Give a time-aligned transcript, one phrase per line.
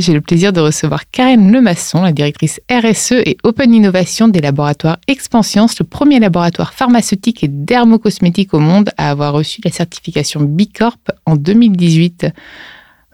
[0.00, 4.98] j'ai le plaisir de recevoir Karen Lemasson, la directrice RSE et Open Innovation des laboratoires
[5.06, 10.98] Expansience, le premier laboratoire pharmaceutique et dermocosmétique au monde à avoir reçu la certification Bicorp
[11.26, 12.26] en 2018.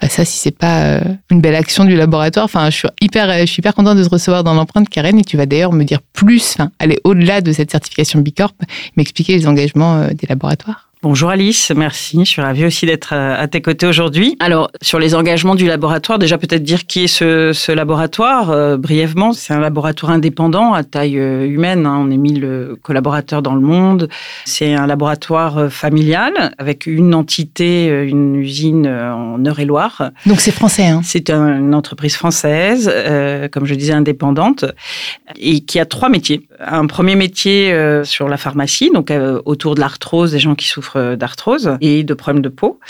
[0.00, 3.32] Bah ça, si c'est pas euh, une belle action du laboratoire, enfin, je suis hyper,
[3.40, 5.84] je suis hyper contente de te recevoir dans l'empreinte, Karen, et tu vas d'ailleurs me
[5.84, 8.54] dire plus, enfin, aller au-delà de cette certification Bicorp,
[8.96, 10.85] m'expliquer les engagements euh, des laboratoires.
[11.02, 12.20] Bonjour Alice, merci.
[12.20, 14.34] Je suis ravie aussi d'être euh, à tes côtés aujourd'hui.
[14.40, 19.34] Alors, sur les engagements du laboratoire, déjà peut-être dire qui est ce, laboratoire euh, brièvement.
[19.34, 21.84] C'est un laboratoire indépendant à taille euh, humaine.
[21.84, 21.98] Hein.
[22.00, 24.08] On est 1000 collaborateurs dans le monde.
[24.46, 30.12] C'est un laboratoire familial avec une entité, une usine en Eure-et-Loire.
[30.24, 30.86] Donc c'est français.
[30.86, 32.90] Hein c'est une entreprise française,
[33.52, 34.64] comme je disais, indépendante,
[35.38, 36.48] et qui a trois métiers.
[36.58, 39.12] Un premier métier sur la pharmacie, donc
[39.44, 42.80] autour de l'arthrose, des gens qui souffrent d'arthrose et de problèmes de peau.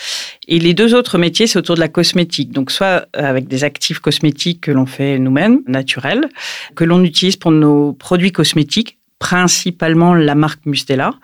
[0.48, 2.52] Et les deux autres métiers, c'est autour de la cosmétique.
[2.52, 6.28] Donc, soit avec des actifs cosmétiques que l'on fait nous-mêmes, naturels,
[6.74, 11.14] que l'on utilise pour nos produits cosmétiques, principalement la marque Mustela,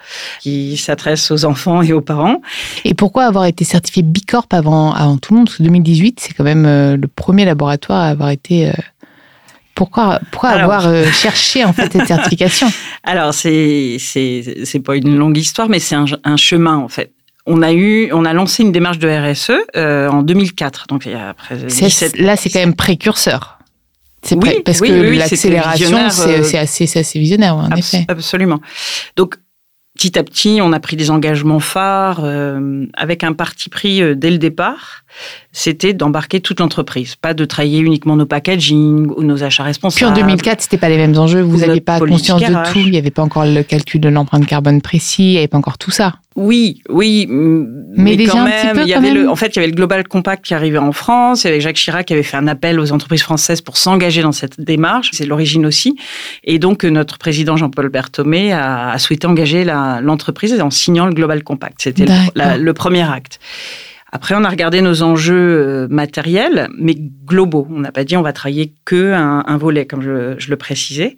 [0.41, 2.41] qui s'adresse aux enfants et aux parents.
[2.85, 5.49] Et pourquoi avoir été certifié Bicorp avant, avant tout le monde?
[5.49, 8.71] Parce que 2018, c'est quand même euh, le premier laboratoire à avoir été
[9.73, 12.69] euh, pourquoi, pourquoi avoir euh, cherché en fait cette certification?
[13.05, 17.13] Alors c'est c'est pas une longue histoire, mais c'est un, chemin en fait.
[17.47, 21.13] On a eu, on a lancé une démarche de RSE euh, en 2004, donc il
[21.13, 21.57] y a après
[22.19, 23.59] Là, c'est quand même précurseur.
[24.23, 28.05] C'est oui, parce que l'accélération, euh, c'est assez, assez visionnaire, en effet.
[28.07, 28.61] Absolument.
[29.17, 29.35] Donc,
[29.97, 32.25] petit à petit, on a pris des engagements phares
[32.95, 35.02] avec un parti pris dès le départ
[35.53, 40.13] c'était d'embarquer toute l'entreprise, pas de travailler uniquement nos packaging ou nos achats responsables.
[40.13, 42.91] Puis en 2004, c'était pas les mêmes enjeux, vous n'aviez pas conscience de tout, il
[42.91, 45.79] n'y avait pas encore le calcul de l'empreinte carbone précis, il n'y avait pas encore
[45.79, 46.15] tout ça.
[46.35, 49.75] Oui, oui, mais, quand même, il y avait le, en fait, il y avait le
[49.75, 52.91] Global Compact qui arrivait en France, et Jacques Chirac qui avait fait un appel aux
[52.91, 55.95] entreprises françaises pour s'engager dans cette démarche, c'est l'origine aussi,
[56.45, 61.77] et donc notre président Jean-Paul Berthomé a, souhaité engager l'entreprise en signant le Global Compact.
[61.83, 63.39] C'était le premier acte.
[64.15, 67.67] Après, on a regardé nos enjeux euh, matériels, mais globaux.
[67.71, 71.17] On n'a pas dit on va travailler que un, volet, comme je, le précisais.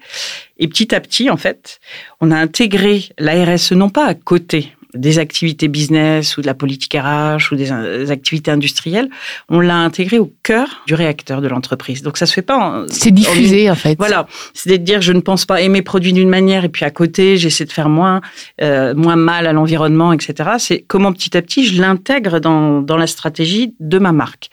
[0.58, 1.80] Et petit à petit, en fait,
[2.20, 6.54] on a intégré la RSE non pas à côté, des activités business ou de la
[6.54, 9.08] politique RH ou des, activités industrielles,
[9.48, 12.02] on l'a intégré au cœur du réacteur de l'entreprise.
[12.02, 12.84] Donc ça se fait pas.
[12.88, 13.96] C'est diffusé en, fait.
[13.98, 16.90] Voilà, c'est de dire je ne pense pas aimer produits d'une manière et puis à
[16.90, 18.20] côté j'essaie de faire moins
[18.62, 20.50] euh, moins mal à l'environnement, etc.
[20.58, 24.48] C'est comment petit à petit je l'intègre dans, dans la stratégie de ma marque,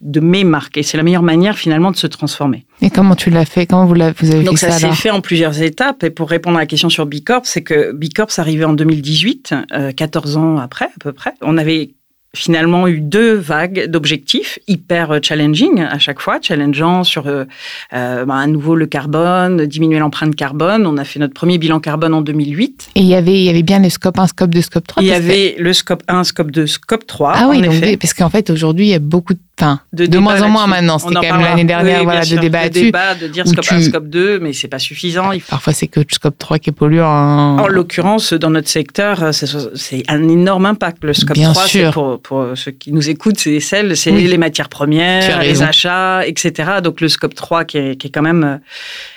[0.00, 2.64] de mes marques et c'est la meilleure manière finalement de se transformer.
[2.82, 3.66] Et comment tu l'as fait?
[3.66, 6.02] Comment vous, avez fait Donc ça ça s'est fait en plusieurs étapes.
[6.02, 9.54] Et pour répondre à la question sur Bicorp, c'est que Bicorp, arrivait en 2018,
[9.90, 11.34] 14 euh, ans après à peu près.
[11.40, 11.90] On avait
[12.34, 17.44] finalement eu deux vagues d'objectifs hyper challenging à chaque fois, challengeant sur euh,
[17.92, 20.86] euh bah, à nouveau le carbone, diminuer l'empreinte carbone.
[20.86, 22.90] On a fait notre premier bilan carbone en 2008.
[22.94, 25.02] Et il y avait, il y avait bien le scope 1, scope 2, scope 3
[25.02, 27.32] Il y avait le scope 1, scope 2, scope 3.
[27.36, 30.42] Ah oui, donc, parce qu'en fait aujourd'hui il y a beaucoup de enfin, de, moins
[30.42, 30.98] en moins maintenant.
[30.98, 34.08] C'était quand même l'année dernière, voilà, de débat de débat, de dire scope 1, scope
[34.08, 35.30] 2, mais c'est pas suffisant.
[35.48, 37.58] Parfois, c'est que scope 3 qui est polluant.
[37.58, 41.04] En l'occurrence, dans notre secteur, c'est un énorme impact.
[41.04, 45.40] Le scope 3, pour, pour, ceux qui nous écoutent, c'est celle, c'est les matières premières,
[45.40, 46.80] les achats, etc.
[46.82, 48.56] Donc, le scope 3 qui est, qui est quand même euh,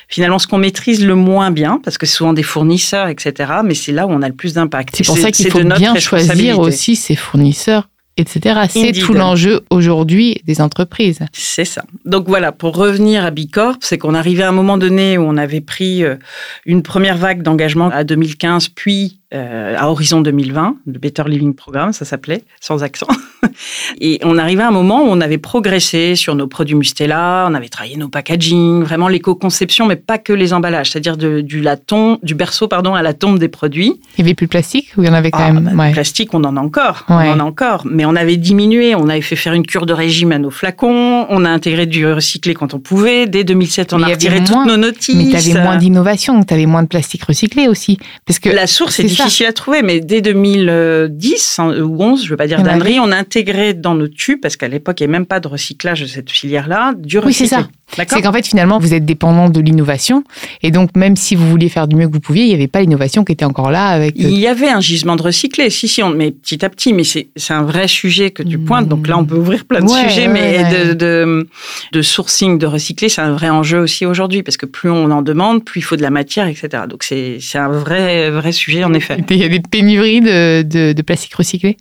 [0.07, 3.53] finalement ce qu'on maîtrise le moins bien, parce que c'est souvent des fournisseurs, etc.
[3.63, 4.95] Mais c'est là où on a le plus d'impact.
[4.95, 8.62] C'est pour ça qu'il faut bien choisir aussi ses fournisseurs etc.
[8.69, 11.19] C'est tout l'enjeu aujourd'hui des entreprises.
[11.33, 11.83] C'est ça.
[12.06, 15.38] Donc voilà, pour revenir à Bicorp, c'est qu'on arrivait à un moment donné où on
[15.38, 16.15] avait pris euh,
[16.65, 21.94] une première vague d'engagement à 2015, puis euh, à horizon 2020, le Better Living Programme,
[21.94, 23.07] ça s'appelait, sans accent.
[24.01, 27.54] Et on arrivait à un moment où on avait progressé sur nos produits Mustela, on
[27.54, 32.36] avait travaillé nos packaging, vraiment l'éco-conception, mais pas que les emballages, c'est-à-dire du laton, du
[32.36, 34.00] berceau pardon à la tombe des produits.
[34.18, 35.74] Il n'y avait plus de plastique ou il y en avait quand ah, même?
[35.75, 39.10] bah, Plastique, on en a encore, on en a encore, mais on avait diminué, on
[39.10, 42.54] avait fait faire une cure de régime à nos flacons, on a intégré du recyclé
[42.54, 43.27] quand on pouvait.
[43.27, 45.16] Dès 2007, on a retiré toutes nos notices.
[45.16, 48.68] Mais tu avais moins d'innovation, tu avais moins de plastique recyclé aussi, parce que la
[48.68, 52.62] source est difficile à trouver, mais dès 2010 hein, ou 11, je veux pas dire
[52.62, 55.39] d'annerie, on a intégré dans nos tubes, parce qu'à l'époque, il n'y avait même pas
[55.39, 57.27] de recyclage de cette filière-là, du recyclé.
[57.27, 57.68] Oui, c'est ça.
[58.07, 60.24] C'est qu'en fait, finalement, vous êtes dépendant de l'innovation.
[60.62, 62.68] Et donc, même si vous vouliez faire du mieux que vous pouviez, il n'y avait
[62.68, 63.88] pas l'innovation qui était encore là.
[63.88, 64.16] avec.
[64.18, 66.94] Il y avait un gisement de recyclé, si, si, on, mais petit à petit.
[66.94, 68.88] Mais c'est un vrai sujet que tu pointes.
[68.88, 70.27] Donc là, on peut ouvrir plein de sujets.
[70.27, 71.48] mais De, de,
[71.92, 74.44] de, sourcing de recyclé, c'est un vrai enjeu aussi aujourd'hui.
[74.44, 76.83] Parce que plus on en demande, plus il faut de la matière, etc.
[76.89, 79.04] Donc c'est un vrai, vrai sujet, en effet.
[79.29, 81.77] Il y a des pénuries de, de plastique recyclé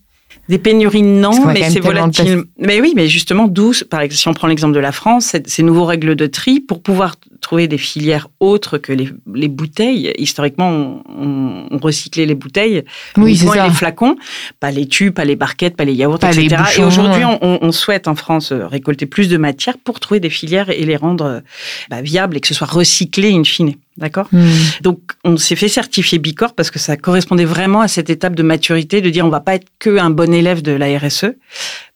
[0.49, 2.45] des pénuries, non, mais c'est volatile.
[2.59, 5.63] Mais oui, mais justement, d'où, par exemple, si on prend l'exemple de la France, ces
[5.63, 10.13] nouveaux règles de tri, pour pouvoir trouver des filières autres que les, les bouteilles.
[10.19, 12.85] Historiquement, on, on, recyclait les bouteilles,
[13.17, 14.17] oui, les flacons,
[14.61, 16.57] pas les tubes, pas les barquettes, pas les yaourts, etc.
[16.79, 20.71] et aujourd'hui, on, on, souhaite en France récolter plus de matière pour trouver des filières
[20.71, 21.43] et les rendre
[21.91, 23.75] bah, viables et que ce soit recyclé in fine.
[23.97, 24.49] D'accord hmm.
[24.83, 28.43] Donc, on s'est fait certifier Bicorp parce que ça correspondait vraiment à cette étape de
[28.43, 31.37] maturité de dire on va pas être que un bon élève de la RSE,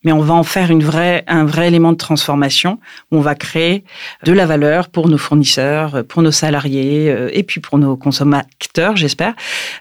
[0.05, 2.79] mais on va en faire une vraie, un vrai élément de transformation
[3.11, 3.83] où on va créer
[4.25, 8.97] de la valeur pour nos fournisseurs, pour nos salariés euh, et puis pour nos consommateurs,
[8.97, 9.35] j'espère.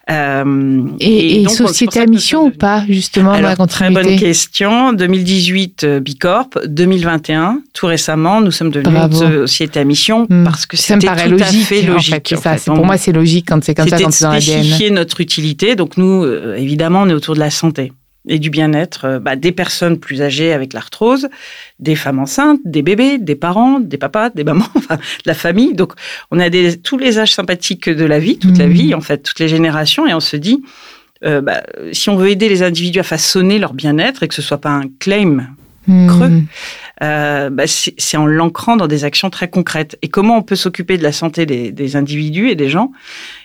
[0.09, 4.93] Euh, et, et, société à mission ou pas, justement, Alors, Très bonne question.
[4.93, 6.49] 2018, euh, Bicorp.
[6.65, 10.45] 2021, tout récemment, nous sommes devenus une société à mission hmm.
[10.45, 12.33] parce que c'était tout logique, à fait logique.
[12.35, 14.95] En fait, pour moi, c'est logique quand c'est comme ça, quand c'est dans l'ADN.
[14.95, 15.75] notre utilité.
[15.75, 16.25] Donc nous,
[16.55, 17.91] évidemment, on est autour de la santé
[18.27, 21.29] et du bien-être euh, bah, des personnes plus âgées avec l'arthrose,
[21.79, 25.73] des femmes enceintes, des bébés, des parents, des papas, des mamans, enfin, de la famille.
[25.73, 25.93] Donc,
[26.31, 28.71] on a des, tous les âges sympathiques de la vie, toute la mmh.
[28.71, 30.63] vie, en fait, toutes les générations, et on se dit,
[31.23, 34.41] euh, bah, si on veut aider les individus à façonner leur bien-être et que ce
[34.41, 35.47] soit pas un claim
[35.87, 36.07] mmh.
[36.07, 36.41] creux,
[37.03, 39.97] euh, bah, c'est en l'ancrant dans des actions très concrètes.
[40.01, 42.91] Et comment on peut s'occuper de la santé des, des, individus et des gens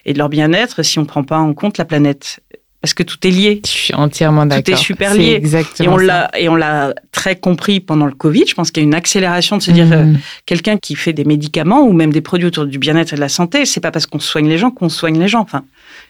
[0.04, 2.40] et de leur bien-être si on ne prend pas en compte la planète?
[2.82, 3.60] Parce que tout est lié.
[3.64, 4.64] Je suis entièrement d'accord.
[4.64, 5.34] Tout est super lié.
[5.34, 8.44] exactement et on l'a et on l'a très compris pendant le Covid.
[8.46, 10.18] Je pense qu'il y a une accélération de se dire euh, mm.
[10.46, 13.28] quelqu'un qui fait des médicaments ou même des produits autour du bien-être et de la
[13.28, 15.40] santé, c'est pas parce qu'on soigne les gens qu'on soigne les gens.
[15.40, 15.62] Enfin,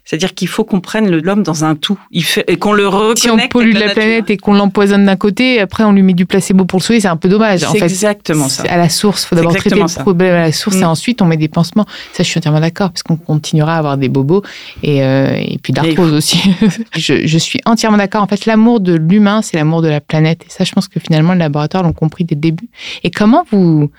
[0.04, 1.98] c'est-à-dire qu'il faut qu'on prenne l'homme dans un tout.
[2.10, 3.18] Il fait, et qu'on le reconnecte.
[3.18, 6.24] Si on pollue la, planète et qu'on l'empoisonne d'un côté, après on lui met du
[6.24, 7.60] placebo pour le soigner, c'est un peu dommage.
[7.60, 8.62] C'est exactement ça.
[8.64, 10.84] À la source, il faut d'abord traiter le problème à la source et mm.
[10.84, 11.86] ensuite on met des pansements.
[12.12, 14.42] Ça, je suis entièrement d'accord, parce qu'on continuera à avoir des bobos
[14.82, 16.40] et, euh, et puis d'arthrose aussi.
[16.96, 18.22] je, suis entièrement d'accord.
[18.22, 20.44] En fait, l'amour de l'humain, c'est l'amour de la planète.
[20.46, 22.68] Et ça, je pense que finalement, les laboratoires l'ont compris dès le début.
[23.02, 23.90] Et comment vous,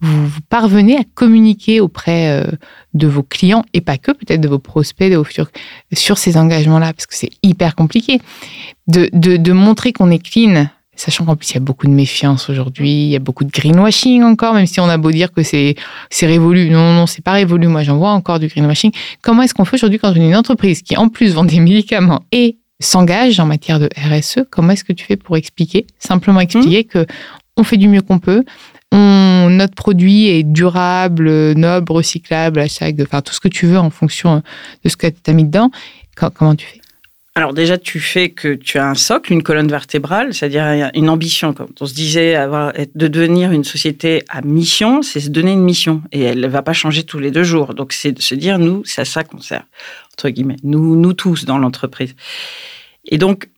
[0.00, 2.50] vous, parvenez à communiquer auprès euh,
[2.94, 5.50] de vos clients et pas que, peut-être de vos prospects, de vos futurs,
[5.92, 8.20] sur ces engagements-là, parce que c'est hyper compliqué.
[8.86, 12.48] De, de montrer qu'on est clean, Sachant qu'en plus, il y a beaucoup de méfiance
[12.48, 15.42] aujourd'hui, il y a beaucoup de greenwashing encore, même si on a beau dire que
[15.42, 15.74] c'est,
[16.10, 16.70] c'est révolu.
[16.70, 17.66] Non, non, c'est pas révolu.
[17.66, 18.92] Moi, j'en vois encore du greenwashing.
[19.22, 21.60] Comment est-ce qu'on fait aujourd'hui quand on est une entreprise qui, en plus, vend des
[21.60, 26.40] médicaments et s'engage en matière de RSE Comment est-ce que tu fais pour expliquer, simplement
[26.40, 26.84] expliquer mmh.
[26.84, 27.06] que
[27.56, 28.44] on fait du mieux qu'on peut,
[28.92, 33.78] on, notre produit est durable, noble, recyclable, à chaque, enfin, tout ce que tu veux
[33.78, 34.42] en fonction
[34.84, 35.70] de ce que tu as mis dedans.
[36.34, 36.80] Comment tu fais?
[37.36, 41.52] Alors déjà, tu fais que tu as un socle, une colonne vertébrale, c'est-à-dire une ambition.
[41.52, 45.64] Quand on se disait avoir, de devenir une société à mission, c'est se donner une
[45.64, 46.00] mission.
[46.12, 47.74] Et elle ne va pas changer tous les deux jours.
[47.74, 49.64] Donc c'est de se dire, nous, c'est à ça qu'on sert,
[50.12, 50.58] entre guillemets.
[50.62, 52.14] Nous, nous tous dans l'entreprise.
[53.06, 53.48] Et donc,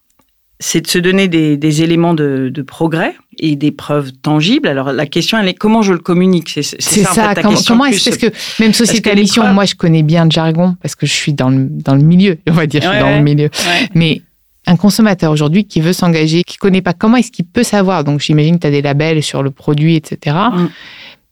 [0.58, 4.68] c'est de se donner des, éléments de, progrès et des preuves tangibles.
[4.68, 6.48] Alors la question, elle est comment je le communique?
[6.48, 10.02] C'est ça, en fait, comment, comment est-ce que même société à mission, moi je connais
[10.02, 12.82] bien le jargon parce que je suis dans le, dans le milieu, on va dire,
[12.82, 13.50] je suis dans le milieu.
[13.94, 14.22] Mais
[14.66, 18.20] un consommateur aujourd'hui qui veut s'engager, qui connaît pas comment est-ce qu'il peut savoir, donc
[18.20, 20.36] j'imagine que tu as des labels sur le produit, etc.
[20.52, 20.68] Mm.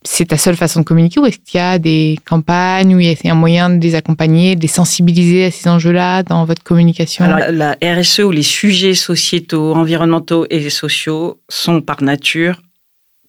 [0.06, 3.06] C'est ta seule façon de communiquer ou est-ce qu'il y a des campagnes ou il
[3.06, 6.62] y a un moyen de les accompagner, de les sensibiliser à ces enjeux-là dans votre
[6.62, 7.24] communication?
[7.24, 12.60] Alors, la RSE ou les sujets sociétaux, environnementaux et sociaux sont par nature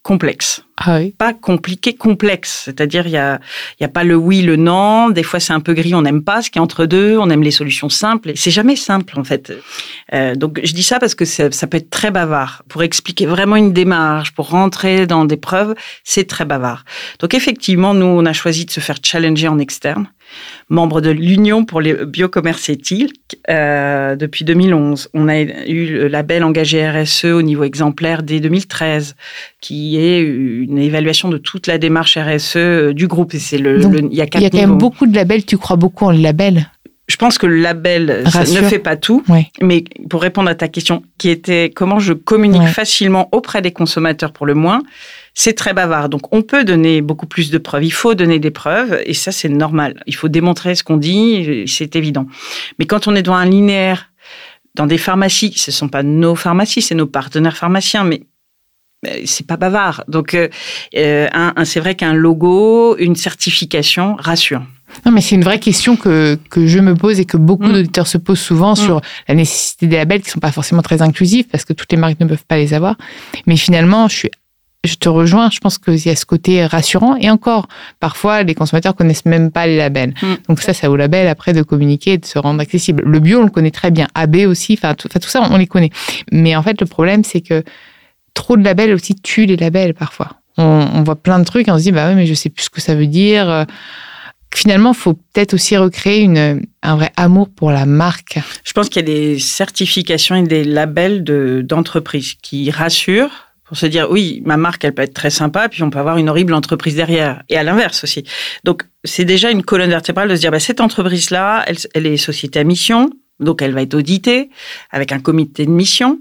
[0.05, 0.61] complexe.
[0.77, 1.15] Ah oui.
[1.17, 2.61] Pas compliqué, complexe.
[2.65, 3.39] C'est-à-dire, il n'y a,
[3.79, 5.09] y a pas le oui, le non.
[5.09, 7.27] Des fois, c'est un peu gris, on n'aime pas ce qui est entre deux, on
[7.31, 8.29] aime les solutions simples.
[8.29, 9.51] Et c'est jamais simple, en fait.
[10.13, 12.61] Euh, donc, je dis ça parce que ça, ça, peut être très bavard.
[12.69, 16.85] Pour expliquer vraiment une démarche, pour rentrer dans des preuves, c'est très bavard.
[17.19, 20.07] Donc, effectivement, nous, on a choisi de se faire challenger en externe
[20.69, 25.09] membre de l'Union pour le biocommerce éthique euh, depuis 2011.
[25.13, 29.15] On a eu le label engagé RSE au niveau exemplaire dès 2013,
[29.61, 33.33] qui est une évaluation de toute la démarche RSE euh, du groupe.
[33.33, 35.45] Et c'est le, il y a, il y a quand même beaucoup de labels.
[35.45, 36.67] Tu crois beaucoup en le label?
[37.07, 39.23] Je pense que le label ne fait pas tout,
[39.61, 44.31] mais pour répondre à ta question, qui était comment je communique facilement auprès des consommateurs
[44.31, 44.81] pour le moins,
[45.35, 46.09] c'est très bavard.
[46.09, 47.83] Donc, on peut donner beaucoup plus de preuves.
[47.83, 50.01] Il faut donner des preuves, et ça, c'est normal.
[50.07, 52.25] Il faut démontrer ce qu'on dit, c'est évident.
[52.79, 54.11] Mais quand on est dans un linéaire,
[54.73, 58.23] dans des pharmacies, ce ne sont pas nos pharmacies, c'est nos partenaires pharmaciens, mais
[59.25, 60.03] c'est pas bavard.
[60.07, 60.49] Donc, euh,
[60.95, 61.27] euh,
[61.63, 64.63] c'est vrai qu'un logo, une certification rassure.
[65.05, 67.73] Non, mais c'est une vraie question que, que je me pose et que beaucoup mm.
[67.73, 68.77] d'auditeurs se posent souvent mm.
[68.77, 71.97] sur la nécessité des labels qui sont pas forcément très inclusifs parce que toutes les
[71.97, 72.95] marques ne peuvent pas les avoir.
[73.47, 74.31] Mais finalement, je suis
[74.85, 77.15] je te rejoins, je pense qu'il y a ce côté rassurant.
[77.17, 77.67] Et encore,
[77.99, 80.13] parfois, les consommateurs connaissent même pas les labels.
[80.21, 80.33] Mm.
[80.47, 83.03] Donc ça, ça vaut la belle après de communiquer et de se rendre accessible.
[83.05, 84.07] Le bio, on le connaît très bien.
[84.15, 85.91] AB aussi, enfin tout, tout, ça, on les connaît.
[86.31, 87.63] Mais en fait, le problème, c'est que
[88.33, 90.29] trop de labels aussi tuent les labels parfois.
[90.57, 92.63] On, voit plein de trucs et on se dit, bah oui, mais je sais plus
[92.63, 93.65] ce que ça veut dire.
[94.55, 98.39] Finalement, il faut peut-être aussi recréer une, un vrai amour pour la marque.
[98.63, 101.23] Je pense qu'il y a des certifications et des labels
[101.65, 105.83] d'entreprises qui rassurent pour se dire oui, ma marque, elle peut être très sympa, puis
[105.83, 107.43] on peut avoir une horrible entreprise derrière.
[107.49, 108.23] Et à l'inverse aussi.
[108.63, 112.17] Donc, c'est déjà une colonne vertébrale de se dire, bah, cette entreprise-là, elle, elle est
[112.17, 114.49] société à mission, donc elle va être auditée
[114.91, 116.19] avec un comité de mission.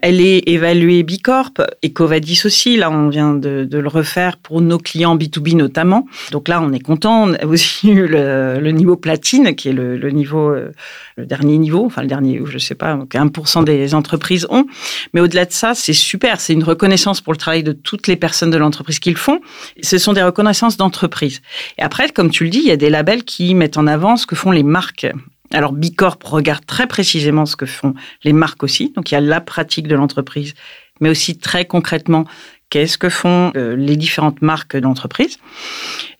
[0.00, 1.52] Elle est évaluée Bicorp,
[1.84, 2.76] Ecovadis aussi.
[2.76, 6.06] Là, on vient de, le refaire pour nos clients B2B notamment.
[6.32, 7.24] Donc là, on est content.
[7.24, 10.72] On a aussi eu le, niveau platine, qui est le, niveau, euh,
[11.16, 14.66] le dernier niveau, enfin le dernier, je sais pas, 1% des entreprises ont.
[15.12, 16.40] Mais au-delà de ça, c'est super.
[16.40, 19.40] C'est une reconnaissance pour le travail de toutes les personnes de l'entreprise qu'ils font.
[19.82, 21.42] Ce sont des reconnaissances d'entreprise.
[21.78, 24.16] Et après, comme tu le dis, il y a des labels qui mettent en avant
[24.16, 25.06] ce que font les marques
[25.52, 28.92] alors Bicorp regarde très précisément ce que font les marques aussi.
[28.96, 30.54] Donc il y a la pratique de l'entreprise,
[31.00, 32.24] mais aussi très concrètement
[32.70, 35.38] qu'est-ce que font euh, les différentes marques d'entreprise.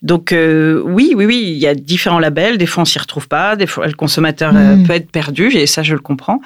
[0.01, 2.57] Donc euh, oui, oui, oui, il y a différents labels.
[2.57, 4.87] Des fois on s'y retrouve pas, des fois le consommateur euh, mm.
[4.87, 6.39] peut être perdu, et ça je le comprends.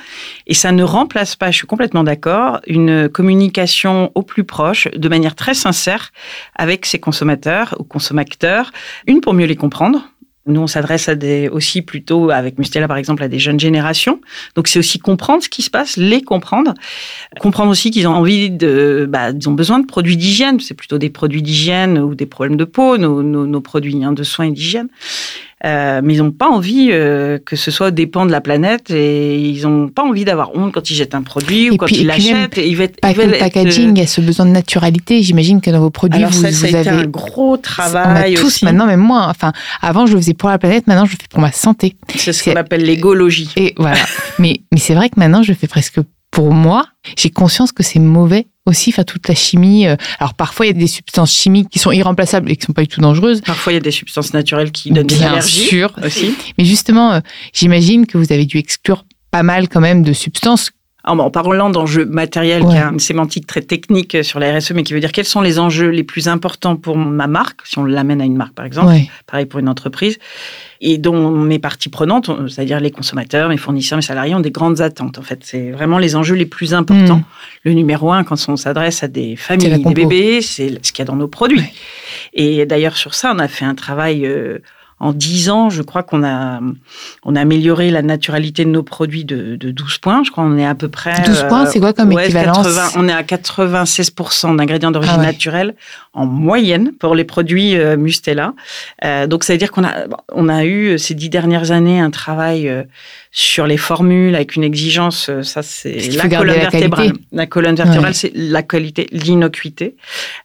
[0.48, 5.10] Et ça ne remplace pas, je suis complètement d'accord, une communication au plus proche, de
[5.10, 6.12] manière très sincère,
[6.56, 8.72] avec ses consommateurs ou consommateurs.
[9.06, 10.10] Une pour mieux les comprendre
[10.52, 14.20] nous, on s'adresse à des, aussi plutôt, avec Mustela par exemple, à des jeunes générations.
[14.56, 16.74] Donc, c'est aussi comprendre ce qui se passe, les comprendre.
[17.40, 20.60] Comprendre aussi qu'ils ont envie de, bah, ils ont besoin de produits d'hygiène.
[20.60, 24.24] C'est plutôt des produits d'hygiène ou des problèmes de peau, nos, nos, produits hein, de
[24.24, 24.88] soins et d'hygiène.
[25.66, 29.38] Euh, mais ils n'ont pas envie euh, que ce soit dépend de la planète et
[29.38, 32.58] ils n'ont pas envie d'avoir honte quand ils jettent un produit ou quand ils l'achètent.
[32.58, 35.22] Ils veulent, pas le packaging, il y a ce besoin de naturalité.
[35.22, 38.36] J'imagine que dans vos produits, vous, ça, ça avez un gros travail.
[38.36, 39.28] On a tous maintenant, même moi.
[39.30, 39.52] Enfin,
[39.82, 41.98] avant je le faisais pour la planète, maintenant je le fais pour ma santé.
[42.16, 43.50] C'est ce qu'on appelle l'égologie.
[43.58, 43.98] Et voilà.
[44.40, 46.00] mais mais c'est vrai que maintenant je le fais presque
[46.32, 46.86] pour moi.
[47.18, 49.88] J'ai conscience que c'est mauvais aussi, enfin toute la chimie.
[49.88, 52.74] Euh, alors parfois il y a des substances chimiques qui sont irremplaçables et qui sont
[52.74, 53.42] pas du tout dangereuses.
[53.42, 55.68] Parfois il y a des substances naturelles qui donnent des allergies.
[55.68, 56.36] sûr aussi.
[56.58, 57.20] Mais justement, euh,
[57.54, 60.72] j'imagine que vous avez dû exclure pas mal quand même de substances
[61.04, 64.94] en parlant d'enjeux matériels, qui a une sémantique très technique sur la RSE, mais qui
[64.94, 68.22] veut dire quels sont les enjeux les plus importants pour ma marque, si on l'amène
[68.22, 68.94] à une marque par exemple,
[69.26, 70.20] pareil pour une entreprise,
[70.82, 74.82] et dont mes parties prenantes, c'est-à-dire les consommateurs, mes fournisseurs, mes salariés, ont des grandes
[74.82, 75.18] attentes.
[75.18, 77.18] En fait, c'est vraiment les enjeux les plus importants.
[77.18, 77.24] Hmm.
[77.64, 81.02] Le numéro un, quand on s'adresse à des familles, des bébés, c'est ce qu'il y
[81.04, 81.64] a dans nos produits.
[82.34, 84.26] Et d'ailleurs, sur ça, on a fait un travail...
[84.26, 84.60] Euh,
[85.00, 86.60] en 10 ans, je crois qu'on a,
[87.24, 90.24] on a amélioré la naturalité de nos produits de, de 12 points.
[90.24, 91.14] Je crois qu'on est à peu près.
[91.26, 95.76] 12 points, c'est quoi comme équivalence On est à 96% d'ingrédients d'origine ah naturelle
[96.14, 98.54] en moyenne pour les produits euh, Mustela.
[99.06, 102.12] Euh, donc, ça veut dire qu'on a, on a eu ces dix dernières années un
[102.12, 102.84] travail euh,
[103.32, 105.30] sur les formules avec une exigence.
[105.30, 107.14] Euh, ça, c'est la colonne vertébrale.
[107.32, 109.96] La, colonne vertébrale, c'est la qualité, l'innocuité.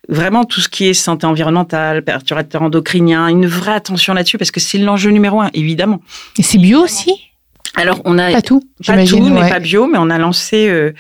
[0.08, 4.60] Vraiment, tout ce qui est santé environnementale, perturbateur endocrinien, une vraie attention là-dessus parce que
[4.60, 6.02] c'est l'enjeu numéro un, évidemment.
[6.38, 7.30] Et c'est bio aussi?
[7.76, 10.92] Alors, on a pas tout, pas tout, mais pas bio, mais on a lancé euh,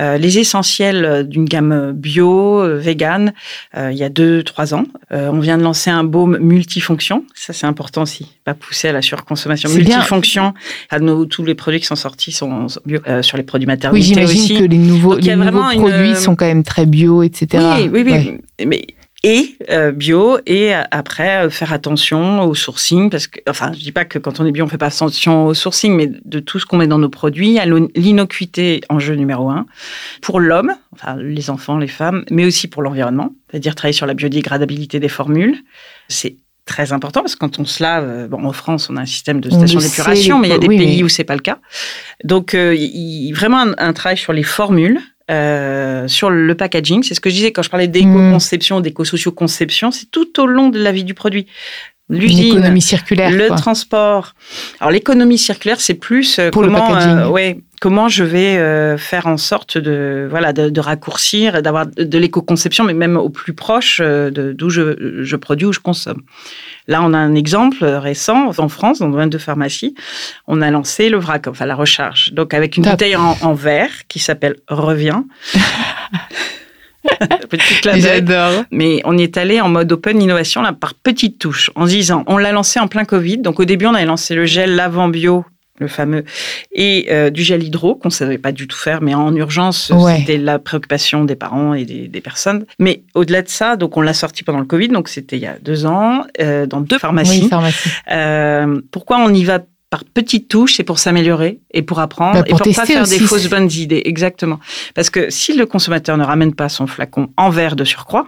[0.00, 3.34] euh, les essentiels d'une gamme bio, euh, vegan,
[3.76, 4.84] il y a deux, trois ans.
[5.10, 7.24] on vient de lancer un baume multifonction.
[7.34, 9.68] Ça, c'est important aussi, pas pousser à la surconsommation.
[9.70, 10.54] Multifonction.
[10.90, 14.00] À nos, tous les produits qui sont sortis sont bio sur les produits maternels.
[14.00, 17.62] Oui, j'imagine que les nouveaux, les nouveaux produits sont quand même très bio, etc.
[17.76, 18.38] Oui, oui, oui.
[18.64, 18.86] Mais
[19.22, 23.92] et euh, bio et après euh, faire attention au sourcing parce que enfin je dis
[23.92, 26.58] pas que quand on est bio on fait pas attention au sourcing mais de tout
[26.58, 29.66] ce qu'on met dans nos produits à l'innocuité en jeu numéro un
[30.22, 34.14] pour l'homme enfin les enfants les femmes mais aussi pour l'environnement c'est-à-dire travailler sur la
[34.14, 35.56] biodégradabilité des formules
[36.08, 39.00] c'est très important parce que quand on se lave, euh, bon, en France, on a
[39.00, 41.40] un système de station d'épuration, mais il y a des pays où c'est pas le
[41.40, 41.58] cas.
[42.22, 45.00] Donc, il, vraiment un, un, travail sur les formules
[45.32, 47.02] euh, sur le packaging.
[47.02, 48.82] C'est ce que je disais quand je parlais d'éco-conception, mm.
[48.82, 51.46] d'éco-socio-conception, c'est tout au long de la vie du produit.
[52.08, 54.34] L'usine, l'économie circulaire, le transport.
[54.80, 57.00] Alors l'économie circulaire, c'est plus euh, Pour comment, le.
[57.00, 62.18] Euh, ouais, comment je vais euh, faire en sorte de voilà de, raccourcir, d'avoir de,
[62.18, 66.22] l'éco-conception, mais même au plus proche d'où je, je, produis ou je consomme.
[66.88, 69.94] Là, on a un exemple récent en France, dans le domaine de pharmacie.
[70.46, 74.18] On a lancé le vrac, enfin la recharge, donc avec une bouteille en, verre qui
[74.18, 74.56] s'appelle
[77.94, 78.64] J'adore.
[78.70, 82.24] Mais on y est allé en mode open innovation là par petites touches, en disant
[82.26, 83.38] on l'a lancé en plein Covid.
[83.38, 85.44] Donc au début on avait lancé le gel lavant bio
[85.82, 86.24] le fameux,
[86.72, 89.92] et euh, du gel hydro, qu'on ne savait pas du tout faire, mais en urgence,
[90.16, 92.66] c'était la préoccupation des parents et des, personnes.
[92.78, 95.46] Mais au-delà de ça, donc on l'a sorti pendant le Covid, donc c'était il y
[95.46, 97.50] a deux ans, euh, dans deux pharmacies.
[98.10, 99.58] Euh, pourquoi on y va
[99.92, 103.18] par petites touches, c'est pour s'améliorer et pour apprendre bah, et pour pas faire des
[103.18, 104.00] fausses bonnes idées.
[104.06, 104.58] Exactement.
[104.94, 108.26] Parce que si le consommateur ne ramène pas son flacon en verre de surcroît,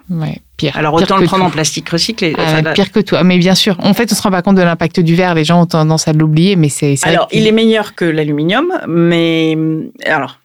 [0.58, 0.76] pire.
[0.76, 2.34] Alors autant le prendre en plastique recyclé.
[2.36, 3.24] Ah, pire que toi.
[3.24, 5.34] Mais bien sûr, en fait, on se rend pas compte de l'impact du verre.
[5.34, 6.96] Les gens ont tendance à l'oublier, mais c'est.
[7.02, 9.56] Alors, il est meilleur que l'aluminium, mais
[10.04, 10.40] alors.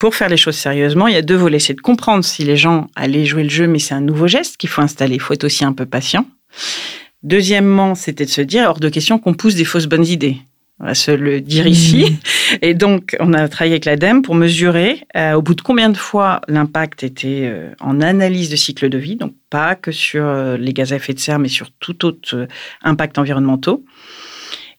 [0.00, 1.60] Pour faire les choses sérieusement, il y a deux volets.
[1.60, 4.56] C'est de comprendre si les gens allaient jouer le jeu, mais c'est un nouveau geste
[4.56, 5.14] qu'il faut installer.
[5.14, 6.26] Il faut être aussi un peu patient.
[7.22, 10.36] Deuxièmement, c'était de se dire, hors de question qu'on pousse des fausses bonnes idées.
[10.80, 12.04] On va se le dire ici.
[12.04, 12.56] Mmh.
[12.62, 15.96] Et donc, on a travaillé avec l'ADEME pour mesurer euh, au bout de combien de
[15.96, 20.56] fois l'impact était euh, en analyse de cycle de vie, donc pas que sur euh,
[20.56, 22.48] les gaz à effet de serre, mais sur tout autre
[22.82, 23.84] impact environnementaux.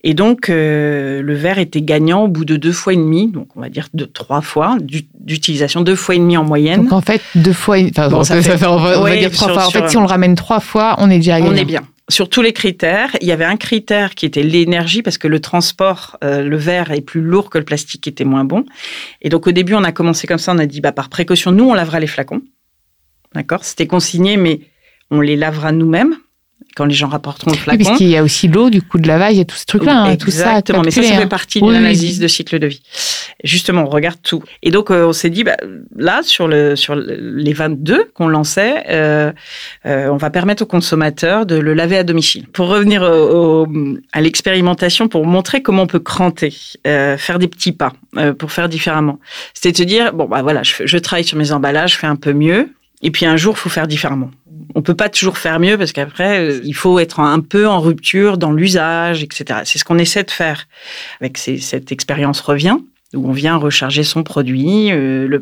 [0.03, 3.62] Et donc, le verre était gagnant au bout de deux fois et demi, donc on
[3.62, 6.84] va dire de trois fois d'utilisation, deux fois et demi en moyenne.
[6.84, 9.65] Donc en fait, deux fois, enfin, on, va, dire trois fois.
[9.65, 11.53] En fait, si on le ramène trois fois, on est déjà gagnant.
[11.53, 15.02] On est bien sur tous les critères, il y avait un critère qui était l'énergie,
[15.02, 18.26] parce que le transport, euh, le verre est plus lourd que le plastique, qui était
[18.26, 18.63] moins bon.
[19.22, 21.52] Et donc au début, on a commencé comme ça, on a dit, bah, par précaution,
[21.52, 22.41] nous, on lavera les flacons.
[23.34, 23.63] D'accord?
[23.63, 24.62] C'était consigné, mais
[25.10, 26.15] on les lavera nous-mêmes
[26.76, 27.78] quand les gens rapporteront le flacon.
[27.80, 29.56] Oui, parce qu'il y a aussi l'eau, du coup de lavage, il y a tout
[29.56, 30.50] ce truc-là, hein, tout ça.
[30.50, 31.28] Exactement, mais ça, ça fait hein.
[31.28, 32.82] partie de l'analyse de cycle de vie.
[33.44, 34.44] Justement, on regarde tout.
[34.62, 35.56] Et donc, euh, on s'est dit, bah,
[35.96, 39.32] là, sur, le, sur les 22 qu'on lançait, euh,
[39.86, 42.46] euh, on va permettre aux consommateurs de le laver à domicile.
[42.48, 43.04] Pour revenir
[44.12, 47.94] à l'expérimentation, pour montrer comment on peut cranter, faire des petits pas,
[48.38, 49.20] pour faire différemment.
[49.54, 52.08] C'était de se dire, bon, bah voilà, je, je travaille sur mes emballages, je fais
[52.08, 52.70] un peu mieux.
[53.01, 54.31] Et puis un jour, il faut faire différemment.
[54.73, 57.79] On peut pas toujours faire mieux parce qu'après, euh, il faut être un peu en
[57.79, 59.62] rupture dans l'usage, etc.
[59.63, 60.67] C'est ce qu'on essaie de faire
[61.21, 62.77] avec cette expérience revient,
[63.13, 64.91] où on vient recharger son produit.
[64.91, 65.39] Euh,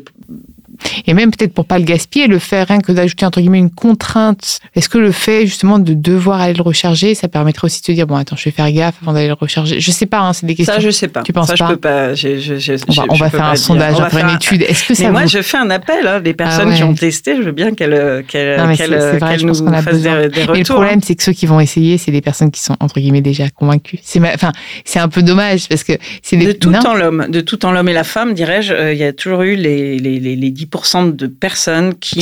[1.06, 3.70] et même peut-être pour pas le gaspiller, le faire rien que d'ajouter entre guillemets une
[3.70, 4.60] contrainte.
[4.74, 8.06] Est-ce que le fait justement de devoir aller le recharger, ça permettrait aussi de dire
[8.06, 9.80] bon attends, je vais faire gaffe avant d'aller le recharger.
[9.80, 10.74] Je sais pas, hein, c'est des questions.
[10.74, 11.22] Ça je sais pas.
[11.22, 12.14] Tu penses ça, pas je peux pas.
[12.14, 14.62] Je, je, on va, on va faire un sondage après une étude.
[14.62, 16.06] Est-ce que ça Mais moi je fais un appel.
[16.06, 20.02] Hein, des personnes ah qui ont testé, je veux bien qu'elles qu'elles qu nous fassent
[20.02, 20.52] des, des, retours.
[20.52, 23.00] Mais le problème c'est que ceux qui vont essayer, c'est des personnes qui sont entre
[23.00, 23.98] guillemets déjà convaincues.
[24.02, 24.52] C'est enfin
[24.84, 27.88] c'est un peu dommage parce que c'est de tout en l'homme, de tout en l'homme
[27.88, 28.72] et la femme, dirais-je.
[28.72, 32.20] Euh, il y a toujours eu les les les 10% de personnes qui,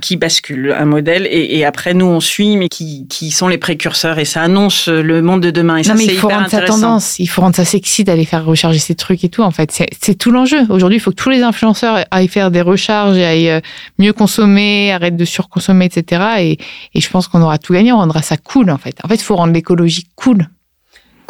[0.00, 3.58] qui, basculent un modèle et, et, après nous on suit, mais qui, qui, sont les
[3.58, 5.78] précurseurs et ça annonce le monde de demain.
[5.78, 8.44] Et ça, mais il faut rendre sa tendance, il faut rendre ça sexy d'aller faire
[8.44, 9.42] recharger ces trucs et tout.
[9.42, 10.60] En fait, c'est tout l'enjeu.
[10.68, 13.60] Aujourd'hui, il faut que tous les influenceurs aillent faire des recharges et aillent euh,
[13.98, 16.22] mieux consommer, arrêtent de surconsommer, etc.
[16.40, 16.58] Et,
[16.94, 18.96] et je pense qu'on aura tout gagné, on rendra ça cool en fait.
[19.04, 20.46] En fait, il faut rendre l'écologie cool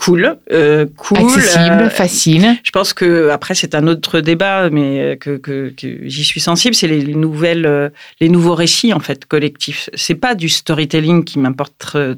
[0.00, 2.56] cool, euh, cool, accessible, euh, facile.
[2.64, 6.74] Je pense que après c'est un autre débat, mais que, que, que j'y suis sensible,
[6.74, 9.90] c'est les, nouvelles, euh, les nouveaux récits en fait collectifs.
[9.94, 11.74] C'est pas du storytelling qui m'importe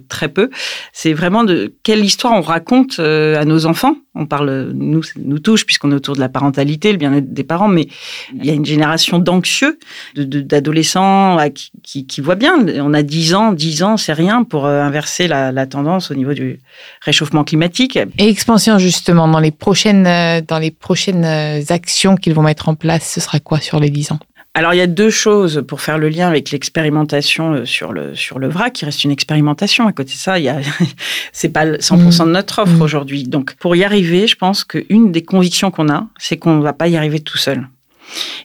[0.09, 0.51] très, peu,
[0.92, 3.97] c'est vraiment de quelle histoire on raconte à nos enfants?
[4.14, 7.68] On parle, nous, nous touche puisqu'on est autour de la parentalité, le bien-être des parents,
[7.68, 7.88] mais
[8.35, 9.79] il y a une génération d'anxieux,
[10.16, 11.38] d'adolescents
[11.83, 12.66] qui, qui, voient bien.
[12.81, 16.35] On a 10 ans, 10 ans, c'est rien pour euh, inverser la, tendance au niveau
[16.35, 16.61] du
[17.01, 17.98] réchauffement climatique.
[18.18, 22.68] Et expansion, justement, dans les prochaines, euh, dans les prochaines euh, actions qu'ils vont mettre
[22.68, 24.18] en place, ce sera quoi sur les 10 ans?
[24.55, 28.15] Alors il y a deux choses pour faire le lien avec l'expérimentation euh, sur le
[28.15, 29.87] sur le vrac, qui reste une expérimentation.
[29.87, 30.61] À côté de ça, il y a
[31.33, 32.83] c'est pas 100% de notre offre mmh.
[32.83, 33.23] aujourd'hui.
[33.25, 36.75] Donc pour y arriver, je pense qu'une des convictions qu'on a, c'est qu'on ne va
[36.75, 37.67] pas y arriver tout seul.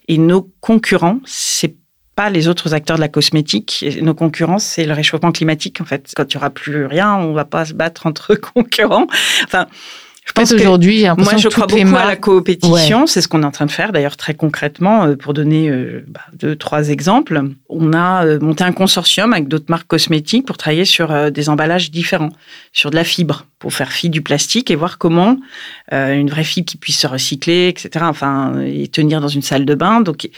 [0.08, 1.76] Et nos concurrents, c'est
[2.16, 3.86] pas les autres acteurs de la cosmétique.
[4.02, 6.14] nos concurrents, c'est le réchauffement climatique en fait.
[6.16, 9.08] Quand il y aura plus rien, on va pas se battre entre concurrents.
[9.44, 9.68] Enfin,
[10.28, 13.08] je pense aujourd'hui, moi, je crois beaucoup à la coopétition.
[13.08, 15.06] C'est ce qu'on est en train de faire, d'ailleurs, très concrètement.
[15.06, 19.48] Euh, pour donner euh, bah, deux, trois exemples, on a euh, monté un consortium avec
[19.48, 22.32] d'autres marques cosmétiques pour travailler sur des emballages différents,
[22.74, 25.38] sur de la fibre, pour faire fi du plastique et voir comment
[25.92, 28.06] une vraie fibre qui puisse se recycler, etc.
[28.08, 30.02] Enfin, et tenir dans une salle de bain.
[30.02, 30.30] Donc,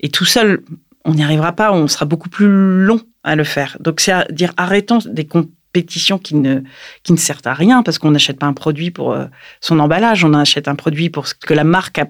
[0.00, 0.60] et tout seul,
[1.04, 1.72] on n'y arrivera pas.
[1.72, 3.78] On sera beaucoup plus long à le faire.
[3.80, 5.24] Donc, c'est à dire arrêtons des
[5.72, 6.60] pétition qui ne,
[7.02, 9.26] qui ne sert à rien parce qu'on n'achète pas un produit pour euh,
[9.60, 12.06] son emballage, on achète un produit pour ce que la marque a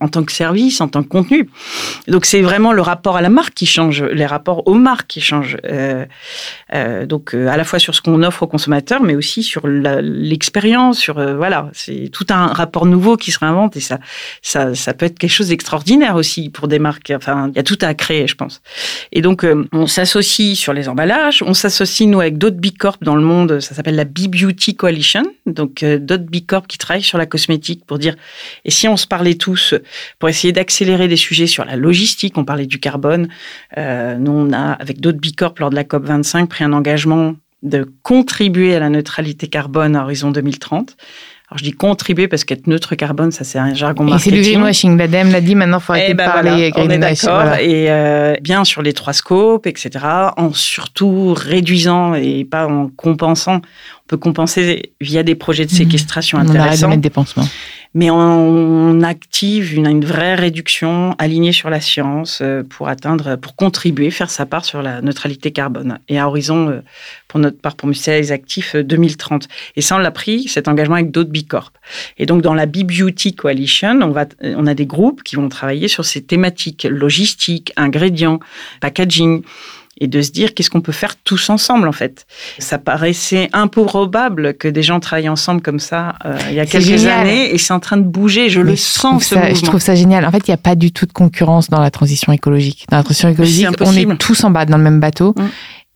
[0.00, 1.48] en tant que service, en tant que contenu.
[2.08, 5.20] Donc c'est vraiment le rapport à la marque qui change, les rapports aux marques qui
[5.20, 5.56] changent.
[5.64, 6.04] Euh,
[6.74, 9.66] euh, donc euh, à la fois sur ce qu'on offre aux consommateurs, mais aussi sur
[9.66, 13.98] l'expérience, sur voilà, c'est tout un rapport nouveau qui se réinvente et ça,
[14.42, 17.12] ça, peut être quelque chose d'extraordinaire aussi pour des marques.
[17.14, 18.62] Enfin, il y a tout à créer, je pense.
[19.12, 23.16] Et donc on s'associe sur les emballages, on s'associe nous avec d'autres big corp dans
[23.16, 23.60] le monde.
[23.60, 27.84] Ça s'appelle la B Beauty Coalition, donc d'autres big corp qui travaillent sur la cosmétique
[27.86, 28.16] pour dire
[28.64, 29.74] et si on se parlait tous
[30.18, 32.36] pour essayer d'accélérer des sujets sur la logistique.
[32.38, 33.28] On parlait du carbone.
[33.78, 37.90] Euh, nous, on a, avec d'autres Bicorp, lors de la COP25, pris un engagement de
[38.02, 40.96] contribuer à la neutralité carbone à horizon 2030.
[41.48, 44.32] Alors je dis contribuer parce qu'être neutre carbone, ça c'est un jargon marketing.
[44.32, 44.98] Et c'est du greenwashing.
[44.98, 47.54] L'ADEME l'a dit, maintenant il faut arrêter eh de ben parler On est d'accord.
[47.60, 49.90] Et euh, bien sur les trois scopes, etc.
[50.36, 53.56] En surtout réduisant et pas en compensant.
[53.56, 55.76] On peut compenser via des projets de mhm.
[55.76, 56.62] séquestration intéressants.
[56.64, 57.48] On arrête de mettre des pansements
[57.96, 64.10] mais on, active une, vraie réduction alignée sur la science euh, pour atteindre, pour contribuer,
[64.10, 65.98] faire sa part sur la neutralité carbone.
[66.08, 66.80] Et à horizon, euh,
[67.26, 69.44] pour notre part, pour les Actifs, 2030.
[69.44, 71.72] Euh, Et ça, on l'a pris, cet engagement avec d'autres Bicorp.
[72.18, 75.88] Et donc, dans la B-Beauty Coalition, on, va, on a des groupes qui vont travailler
[75.88, 78.40] sur ces thématiques logistique, ingrédients,
[78.82, 79.42] packaging
[79.98, 82.26] et de se dire qu'est-ce qu'on peut faire tous ensemble en fait.
[82.58, 87.06] Ça paraissait improbable que des gens travaillent ensemble comme ça euh, il y a quelques
[87.06, 90.24] années et c'est en train de bouger, je le sens ce Je trouve ça génial.
[90.24, 92.86] En fait, il n'y a pas du tout de concurrence dans la transition écologique.
[92.90, 95.34] Dans la transition écologique, on est tous en bas dans le même bateau.
[95.36, 95.44] Mm.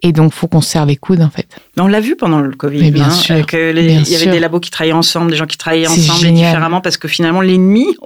[0.03, 1.47] Et donc, faut qu'on se serre les coudes, en fait.
[1.79, 2.91] On l'a vu pendant le Covid.
[2.91, 3.45] bien hein, sûr.
[3.45, 6.81] Que il y avait des labos qui travaillaient ensemble, des gens qui travaillaient ensemble différemment,
[6.81, 7.97] parce que finalement, l'ennemi,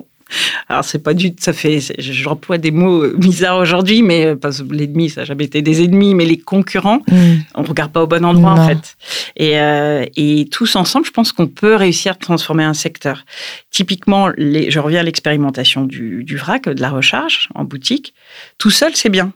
[0.68, 4.72] alors c'est pas du, ça fait, j'emploie des mots bizarres aujourd'hui, mais euh, parce que
[4.72, 7.34] l'ennemi, ça n'a jamais été des ennemis, mais les concurrents, mm.
[7.54, 8.96] on regarde pas au bon endroit en fait.
[9.36, 13.24] Et, euh, et tous ensemble, je pense qu'on peut réussir à transformer un secteur.
[13.70, 18.14] Typiquement, les, je reviens à l'expérimentation du, du vrac, de la recharge en boutique.
[18.58, 19.32] Tout seul, c'est bien.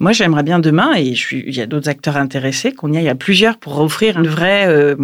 [0.00, 2.96] Moi, j'aimerais bien demain, et je suis, il y a d'autres acteurs intéressés, qu'on y
[2.96, 4.96] aille à plusieurs pour offrir une vraie euh,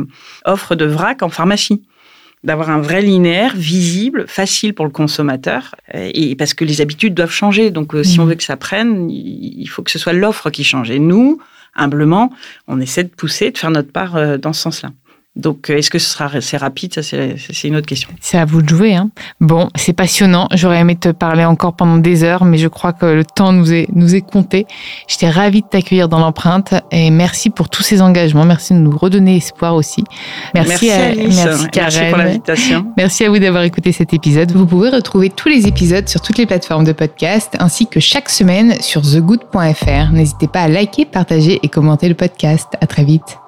[0.46, 1.82] offre de vrac en pharmacie
[2.46, 7.32] d'avoir un vrai linéaire visible, facile pour le consommateur, et parce que les habitudes doivent
[7.32, 7.72] changer.
[7.72, 8.28] Donc, euh, si on mmh.
[8.28, 10.90] veut que ça prenne, il faut que ce soit l'offre qui change.
[10.92, 11.40] Et nous,
[11.74, 12.32] humblement,
[12.68, 14.90] on essaie de pousser, de faire notre part euh, dans ce sens-là.
[15.36, 16.94] Donc, euh, est-ce que ce sera assez rapide?
[16.94, 18.08] Ça, c'est une autre question.
[18.20, 18.94] C'est à vous de jouer.
[18.94, 19.10] Hein.
[19.40, 20.48] Bon, c'est passionnant.
[20.54, 23.72] J'aurais aimé te parler encore pendant des heures, mais je crois que le temps nous
[23.72, 24.66] est, nous est compté.
[25.08, 28.46] J'étais ravie de t'accueillir dans l'empreinte et merci pour tous ces engagements.
[28.46, 30.04] Merci de nous redonner espoir aussi.
[30.54, 32.86] Merci, à, merci, merci pour l'invitation.
[32.96, 34.52] Merci à vous d'avoir écouté cet épisode.
[34.52, 38.30] Vous pouvez retrouver tous les épisodes sur toutes les plateformes de podcast ainsi que chaque
[38.30, 40.12] semaine sur thegood.fr.
[40.12, 42.68] N'hésitez pas à liker, partager et commenter le podcast.
[42.80, 43.38] À très vite.